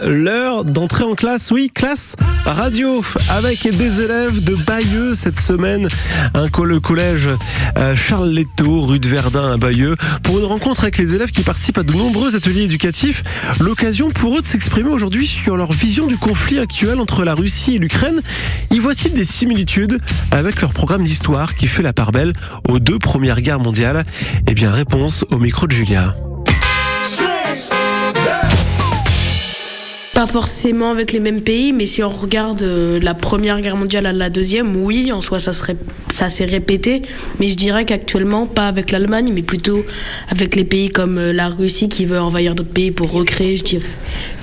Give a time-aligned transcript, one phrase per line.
[0.00, 5.86] L'heure d'entrer en classe, oui, classe radio, avec des élèves de Bayeux cette semaine,
[6.32, 7.28] un le collège
[7.76, 11.42] euh, Charles Leto, rue de Verdun à Bayeux, pour une rencontre avec les élèves qui
[11.42, 13.22] participent à de nombreux ateliers éducatifs.
[13.60, 17.74] L'occasion pour eux de s'exprimer aujourd'hui sur leur vision du conflit actuel entre la Russie
[17.74, 18.22] et l'Ukraine.
[18.70, 19.98] Y voit-il des similitudes
[20.30, 22.32] avec leur programme d'histoire qui fait la part belle
[22.66, 24.04] aux deux premières guerres mondiales?
[24.46, 26.14] Eh bien, réponse au micro de Julia.
[30.22, 34.06] Pas forcément avec les mêmes pays, mais si on regarde euh, la Première Guerre mondiale
[34.06, 35.74] à la Deuxième, oui, en soi, ça, serait,
[36.06, 37.02] ça s'est répété.
[37.40, 39.84] Mais je dirais qu'actuellement, pas avec l'Allemagne, mais plutôt
[40.28, 43.64] avec les pays comme euh, la Russie qui veut envahir d'autres pays pour recréer, je
[43.64, 43.88] dirais,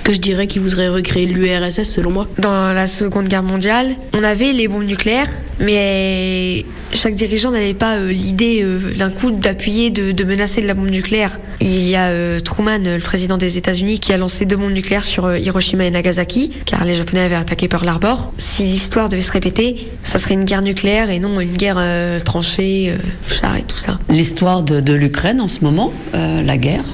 [0.04, 2.28] que je dirais qu'ils voudraient recréer l'URSS, selon moi.
[2.36, 7.96] Dans la Seconde Guerre mondiale, on avait les bombes nucléaires, mais chaque dirigeant n'avait pas
[7.96, 8.66] euh, l'idée
[8.98, 11.40] d'un coup d'appuyer, de, menacer de la bombe nucléaire.
[11.62, 15.36] Il y a Truman, le président des États-Unis, qui a lancé deux bombes nucléaires sur
[15.36, 18.32] Hiroshima Hiroshima et Nagasaki, car les Japonais avaient attaqué Pearl Harbor.
[18.38, 22.18] Si l'histoire devait se répéter, ça serait une guerre nucléaire et non une guerre euh,
[22.18, 23.98] tranchée, euh, char et tout ça.
[24.08, 26.84] L'histoire de, l'Ukraine en ce moment, euh, la guerre,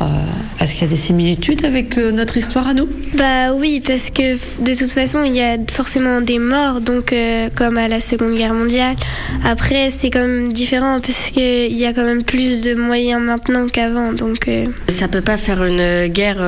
[0.61, 2.89] est-ce qu'il y a des similitudes avec notre histoire à nous?
[3.15, 7.15] Bah oui, parce que de toute façon, il y a forcément des morts, donc
[7.55, 8.97] comme à la Seconde Guerre mondiale.
[9.45, 13.67] Après, c'est quand même différent parce qu'il y a quand même plus de moyens maintenant
[13.67, 14.51] qu'avant, donc.
[14.89, 16.43] Ça peut pas faire une guerre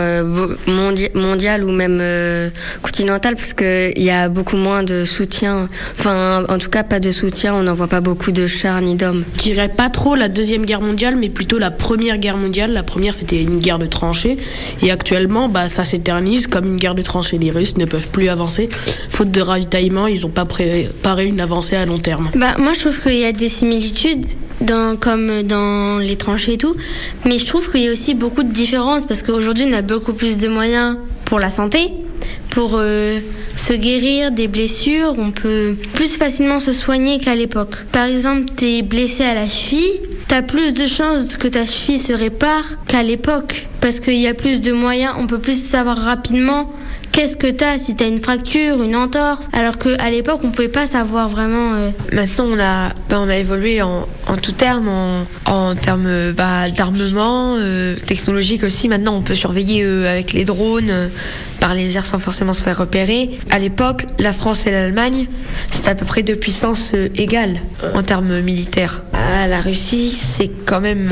[1.14, 2.50] mondiale ou même euh,
[2.82, 5.68] continentale parce qu'il y a beaucoup moins de soutien.
[5.98, 7.54] Enfin, en tout cas, pas de soutien.
[7.54, 9.24] On n'en voit pas beaucoup de chars ni d'hommes.
[9.36, 12.72] Je dirais pas trop la Deuxième Guerre mondiale, mais plutôt la Première Guerre mondiale.
[12.72, 14.36] La première, c'était une guerre de tranchées.
[14.82, 17.38] Et actuellement, bah, ça s'éternise comme une guerre de tranchées.
[17.38, 18.68] Les Russes ne peuvent plus avancer.
[19.08, 22.30] Faute de ravitaillement, ils n'ont pas préparé une avancée à long terme.
[22.34, 24.26] Bah, moi, je trouve qu'il y a des similitudes.
[24.60, 26.74] Dans, comme dans les tranchées et tout.
[27.24, 30.14] Mais je trouve qu'il y a aussi beaucoup de différences parce qu'aujourd'hui, on a beaucoup
[30.14, 30.96] plus de moyens
[31.26, 31.92] pour la santé,
[32.58, 33.20] pour euh,
[33.54, 37.84] se guérir des blessures, on peut plus facilement se soigner qu'à l'époque.
[37.92, 41.64] Par exemple, tu es blessé à la cheville, tu as plus de chances que ta
[41.64, 45.56] cheville se répare qu'à l'époque parce qu'il y a plus de moyens, on peut plus
[45.62, 46.68] savoir rapidement
[47.12, 50.50] qu'est-ce que tu as, si tu as une fracture, une entorse, alors qu'à l'époque, on
[50.50, 51.74] pouvait pas savoir vraiment.
[51.74, 51.90] Euh.
[52.12, 54.06] Maintenant, on a, bah, on a évolué en,
[54.42, 58.88] tout terme, en, en termes bah, d'armement, euh, technologique aussi.
[58.88, 61.10] Maintenant, on peut surveiller avec les drones
[61.60, 63.38] par les airs sans forcément se faire repérer.
[63.50, 65.26] À l'époque, la France et l'Allemagne,
[65.70, 67.60] c'était à peu près deux puissances égales
[67.94, 69.02] en termes militaires.
[69.12, 71.10] Ah, la Russie, c'est quand même.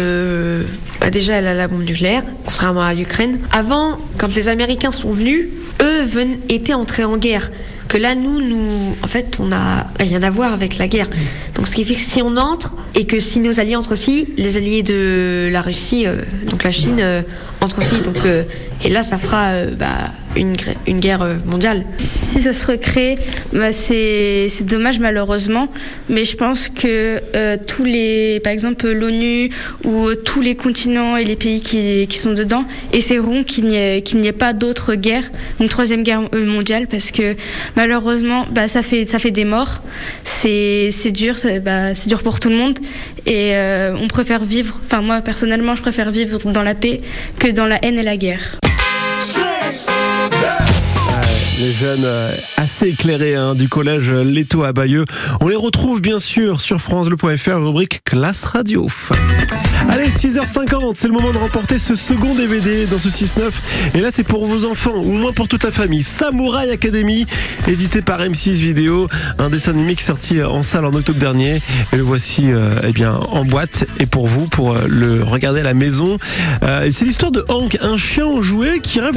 [1.00, 3.38] Bah, déjà, elle a la bombe nucléaire, contrairement à l'Ukraine.
[3.52, 5.48] Avant, quand les Américains sont venus,
[5.82, 6.04] eux
[6.48, 7.50] étaient entrés en guerre.
[7.88, 11.08] Que là, nous, nous, en fait, on n'a rien à voir avec la guerre.
[11.54, 14.28] Donc, ce qui fait que si on entre et que si nos alliés entrent aussi,
[14.36, 17.22] les alliés de la Russie, euh, donc la Chine, euh,
[17.60, 18.00] entrent aussi.
[18.00, 18.44] Donc, euh,
[18.84, 20.56] et là, ça fera bah, une,
[20.86, 21.84] une guerre mondiale
[22.36, 23.16] si ça se recrée,
[23.54, 25.68] bah c'est dommage malheureusement.
[26.10, 29.48] Mais je pense que euh, tous les, par exemple l'ONU
[29.84, 34.32] ou euh, tous les continents et les pays qui, sont dedans essaieront qu'il n'y ait,
[34.32, 35.30] pas d'autres guerres,
[35.60, 37.36] une troisième guerre euh, mondiale, parce que
[37.74, 39.80] malheureusement, bah, ça, fait, ça fait des morts.
[40.24, 42.78] C'est dur, bah, c'est dur pour tout le monde.
[43.26, 43.54] Et
[44.00, 47.00] on préfère vivre, enfin moi personnellement, je préfère vivre dans la paix
[47.38, 48.58] que dans la haine et la guerre
[51.58, 55.04] les jeunes euh, assez éclairés hein, du collège Leto à Bayeux.
[55.40, 58.86] On les retrouve bien sûr sur francebleu.fr, rubrique classe radio.
[59.88, 63.50] Allez, 6h50, c'est le moment de remporter ce second DVD dans ce 6-9.
[63.94, 66.02] Et là, c'est pour vos enfants, ou moins pour toute la famille.
[66.02, 67.26] Samouraï Academy,
[67.68, 69.08] édité par M6 Vidéo,
[69.38, 71.60] un dessin animé qui est sorti en salle en octobre dernier.
[71.92, 75.60] Et le voici euh, eh bien, en boîte, et pour vous, pour euh, le regarder
[75.60, 76.18] à la maison.
[76.62, 79.14] c'est l'histoire de Hank, un chien jouet qui rêve